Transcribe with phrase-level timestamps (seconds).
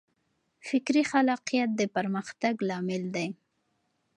[0.67, 3.27] فکري خلاقیت د پرمختګ لامل دی.